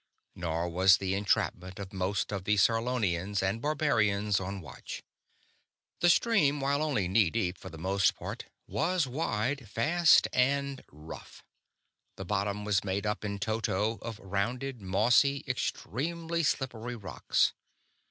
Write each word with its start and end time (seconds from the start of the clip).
Nor 0.33 0.67
was 0.67 0.97
the 0.97 1.13
entrapment 1.13 1.77
of 1.77 1.93
most 1.93 2.33
of 2.33 2.45
the 2.45 2.55
Sarlonians 2.57 3.43
and 3.43 3.61
barbarians 3.61 4.39
on 4.39 4.59
watch. 4.59 5.03
The 5.99 6.09
stream, 6.09 6.59
while 6.59 6.81
only 6.81 7.07
knee 7.07 7.29
deep 7.29 7.55
for 7.55 7.69
the 7.69 7.77
most 7.77 8.15
part, 8.15 8.45
was 8.65 9.05
wide, 9.05 9.69
fast, 9.69 10.27
and 10.33 10.83
rough; 10.91 11.43
the 12.15 12.25
bottom 12.25 12.65
was 12.65 12.83
made 12.83 13.05
up 13.05 13.23
in 13.23 13.37
toto 13.37 13.99
of 14.01 14.17
rounded, 14.17 14.81
mossy, 14.81 15.43
extremely 15.47 16.41
slippery 16.41 16.95
rocks. 16.95 17.53